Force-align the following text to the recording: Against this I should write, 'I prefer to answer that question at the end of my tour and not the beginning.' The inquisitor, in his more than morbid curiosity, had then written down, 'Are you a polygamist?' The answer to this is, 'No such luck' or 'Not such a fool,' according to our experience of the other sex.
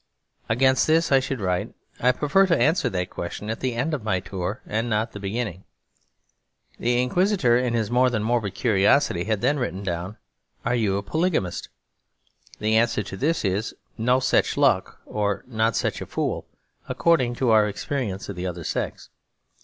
Against 0.49 0.87
this 0.87 1.11
I 1.11 1.19
should 1.19 1.39
write, 1.39 1.75
'I 1.99 2.13
prefer 2.13 2.47
to 2.47 2.57
answer 2.59 2.89
that 2.89 3.11
question 3.11 3.51
at 3.51 3.59
the 3.59 3.75
end 3.75 3.93
of 3.93 4.03
my 4.03 4.19
tour 4.19 4.63
and 4.65 4.89
not 4.89 5.11
the 5.11 5.19
beginning.' 5.19 5.63
The 6.79 6.99
inquisitor, 6.99 7.55
in 7.55 7.75
his 7.75 7.91
more 7.91 8.09
than 8.09 8.23
morbid 8.23 8.55
curiosity, 8.55 9.25
had 9.25 9.41
then 9.41 9.59
written 9.59 9.83
down, 9.83 10.17
'Are 10.65 10.73
you 10.73 10.97
a 10.97 11.03
polygamist?' 11.03 11.69
The 12.57 12.75
answer 12.77 13.03
to 13.03 13.15
this 13.15 13.45
is, 13.45 13.75
'No 13.95 14.19
such 14.19 14.57
luck' 14.57 14.99
or 15.05 15.43
'Not 15.45 15.75
such 15.75 16.01
a 16.01 16.07
fool,' 16.07 16.47
according 16.89 17.35
to 17.35 17.51
our 17.51 17.67
experience 17.67 18.27
of 18.27 18.35
the 18.35 18.47
other 18.47 18.63
sex. 18.63 19.09